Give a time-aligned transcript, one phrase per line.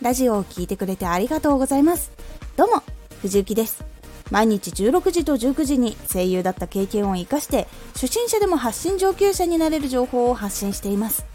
[0.00, 2.12] ラジオを聴いてくれてありがとうございます。
[2.56, 2.82] どうも
[3.20, 3.84] 藤幸です。
[4.30, 11.26] 毎日16時と19時に声優だった経験を生かして初心者でも発信上級者になれる情報を発信しています。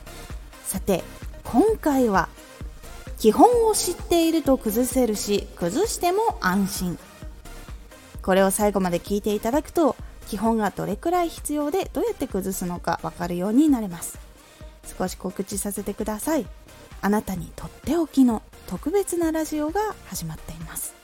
[0.64, 1.04] さて
[1.44, 2.30] 今回は
[3.20, 7.00] 基本を知っていると崩せるし崩しても安心。
[8.22, 9.98] これを最後まで聞いていただくと
[10.30, 14.18] 基本がどれくらい必要でどうやって崩すのか分かるようになれます。
[14.98, 16.46] 少し告知させてください。
[17.02, 18.42] あなたにとっておきの
[18.74, 20.96] 特別なラジオが始まっています。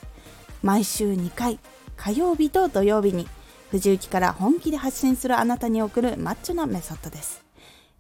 [0.64, 1.60] 毎週2回
[1.98, 3.28] 火曜日と土曜日に
[3.70, 7.46] 藤雪から本気で発信するあなたに送るマッチョなメソッドです。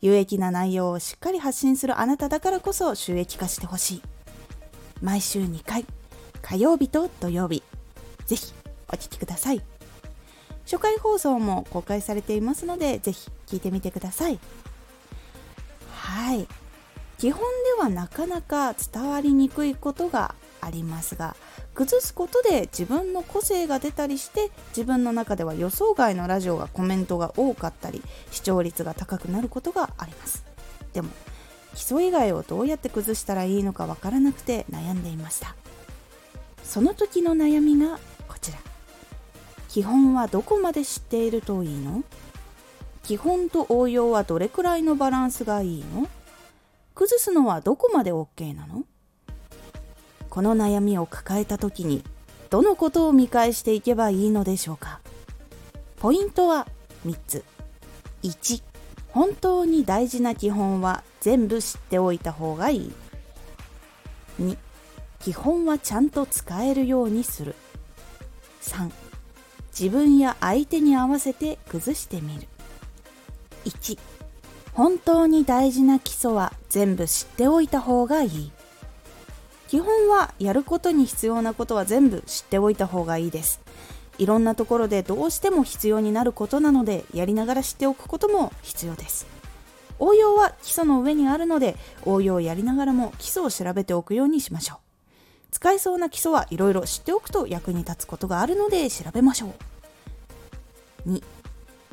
[0.01, 4.01] 有益な内容をしっかり発信するあなただからこそ収益化してほしい。
[5.03, 5.85] 毎週2回
[6.41, 7.61] 火曜日と土曜日。
[8.25, 8.51] ぜひ
[8.91, 9.61] お聴きください。
[10.63, 14.39] 初回放送も公開されていますのでぜひ聞いてみてください。
[15.91, 16.47] はい。
[17.19, 21.35] 基本ではなかなか伝わりにくいことがありますが
[21.73, 30.43] 崩すことで自分の個性が出たりして自分の中では予想外のラジオがコメントが多かったり視聴率が高くなることがあります。
[30.93, 31.09] でも
[31.75, 35.55] 基礎以外をどうやって崩したらいいのかわからなくて悩んでいました。
[36.63, 38.59] その時の悩みがこちら。
[39.69, 42.03] 基本はどこまで知っているといいの？
[43.03, 46.07] 基本と応用はどれくらいのバランスがいいの？
[46.99, 48.83] 崩すのはどこまで OK なの？
[50.29, 52.03] この悩みを抱えた時に
[52.49, 54.99] どのことを見返していけばいいのでしょうか？
[55.95, 56.67] ポイントは
[57.05, 57.45] 3つ。
[58.23, 58.61] 1
[59.11, 62.93] 本当に大事な基本は全部知っておいた方がいい。
[64.41, 64.57] 2
[65.21, 67.55] 基本はちゃんと使えるようにする。
[68.61, 68.91] 3
[69.67, 72.47] 自分や相手に合わせて崩してみる。
[73.63, 73.97] 1
[74.73, 78.51] 本当に大事な基礎は全部知っておいた方がいい。
[79.67, 83.59] 基本はやることに必要なことは全部知っておいた方がいいです。
[84.17, 89.27] いろんなところでどうしても必要になることなのでやりながら知っておくことも必要です。
[89.99, 91.75] 応用は基礎の上にあるので
[92.05, 94.77] 応用をやりながらも基礎を調べておくようにしましょう。
[95.51, 99.53] 使えそうな基礎はいろいろ知っておくと役に立つことがあるので調べましょ
[101.05, 101.11] う。
[101.11, 101.23] 2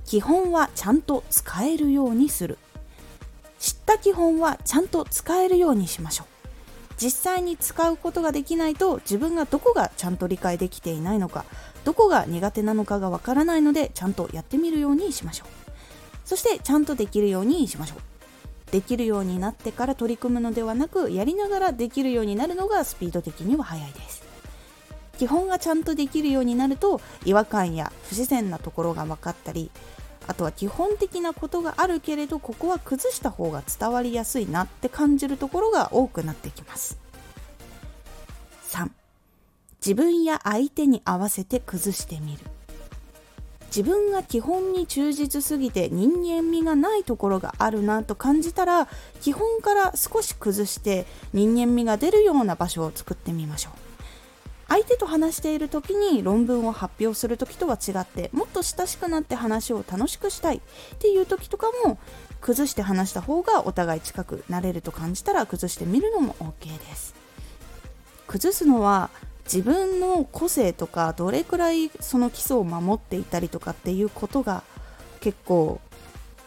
[0.05, 2.59] 基本はちゃんと使えるようにする。
[3.99, 6.27] 基本はちゃんと使えるようにしましょう。
[6.99, 11.45] 実際に使うことができないと自分がどこがちゃんと理解できていないのか
[11.85, 15.49] どこが苦手なのかがわからないのでちゃんとやってみるようにしましょう。
[16.25, 18.71] そしてちゃんとできるようにしましょう。
[18.73, 24.25] できるようになってから取り組むのではなくやりながらできるようになるのがスピード的には速いです。
[25.19, 29.71] 基本がちゃんとできるようになると違和感や不自然なところが分かったり
[30.29, 36.99] あとは基本的なことがあるけれどここは崩した方が伝わりやすいなって感じるところが多くなってきます。
[38.71, 38.91] 3
[39.81, 42.39] 自分や相手に合わせて崩してみる。
[43.67, 48.89] 自分が基本に忠実すぎて人間味がないところがあるなと感じたら
[49.21, 51.05] 基本から少し崩して
[51.35, 53.86] 人間味が出るような場所を作ってみましょう。
[54.69, 60.61] 相手と話している時に論文を発表する時とは違ってもっと親しくなって話を楽しくしたいっ
[60.99, 61.99] ていう時とかも
[62.41, 67.15] 崩して話した方がお互い近くなれると感じたら崩してみるのも OK です。
[68.27, 69.11] 崩すのは
[69.45, 74.65] 自分の個性とかどれくらいその基礎を守っていたりとかっていうことが
[75.21, 75.81] 結構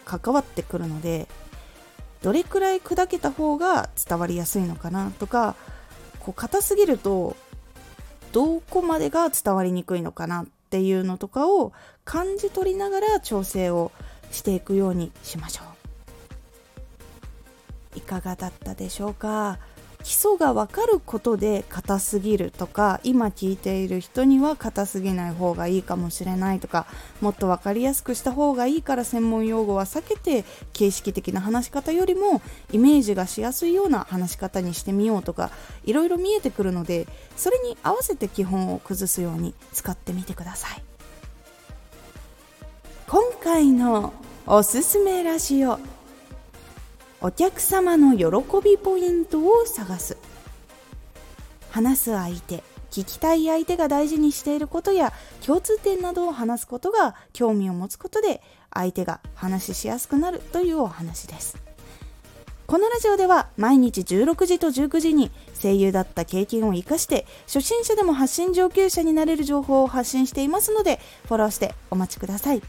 [0.04, 1.28] 関わってくるので
[2.22, 5.56] どれくらい砕けた方が伝わりやすいのかなとか
[6.20, 7.38] こう硬すぎると
[8.32, 11.74] どこまでが伝わりにくいのかなっていうのとかを
[12.06, 13.92] 感じ取りながら調整を
[14.32, 15.64] していくようにしましょ
[17.96, 17.98] う。
[17.98, 19.58] いかがだったでしょうか？
[20.04, 26.88] 基礎が分かることで硬すぎるとか今聞いている人には硬すぎない方がいいかもしれないとか
[27.22, 32.42] もっと分かりやすくした方がいいから専門用語は避けて形式的な話し方よりも
[32.72, 35.52] イメージがしやすいような話し方にしてみようとか
[35.84, 37.06] いろいろ見えてくるので
[37.36, 40.84] それに合わせて基本を崩すように使ってみてください。
[43.08, 44.14] 今回の
[44.46, 45.80] おすすめラジオ。
[47.22, 48.26] お客様の喜
[48.64, 50.18] びポイントを探す。
[51.70, 55.12] 話す相手聞きたい相手が大事にしていることや
[55.46, 58.42] 共通点などを話すことが興味を持つことで
[58.74, 61.58] 相手が話しやすくなるというお話です。
[62.68, 65.32] このラジオでは毎日16時と19時に
[65.62, 72.62] 声優だった経験を生かして初心者でも発信上級者になれる情報を発信していますのでフォローしてお待ちください。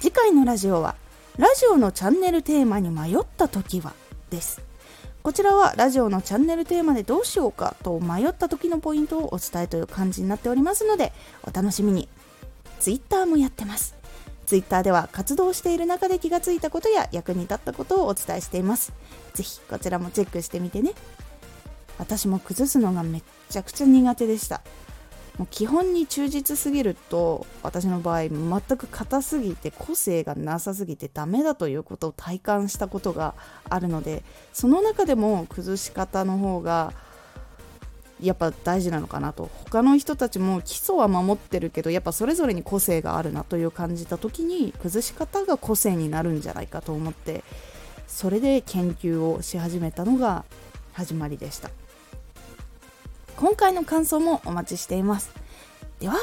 [0.00, 0.94] 次回のラジオは
[1.38, 3.94] ラジオのチャンネルテーマに迷った時は
[4.30, 4.60] です。
[5.22, 11.12] こちらはラジオのチャンネルテーマでどうしようかと迷った時のポイントをお伝えという感じになっておりますので
[11.42, 12.08] お楽しみに。
[12.80, 13.94] Twitter もやってます。
[14.46, 18.92] Twitter では活動している中で気がついたことや役に立ったことをお伝えしています。
[19.34, 20.92] ぜひこちらもチェックしてみてね。
[21.98, 24.62] 私も崩すのがめっちゃくちゃ苦手でした。
[25.40, 33.32] もう基本に忠実すぎると私の場合全く硬すぎて個性がなさすぎてダメだということを体感したことが
[33.70, 34.22] あるので
[34.52, 36.92] その中でも崩し方の方が
[38.20, 39.48] やっぱ大事なのかなと。
[39.64, 47.44] 他の人たちも基礎は守ってるけどやっぱそれぞれに個性があるなという感じた時に崩し方が個性になるんじゃないかと思って
[48.06, 50.44] それで研究をし始めたのが
[50.92, 51.70] 始まりでした。
[53.36, 55.30] 今回の感想もお待ちしています。
[55.98, 56.14] では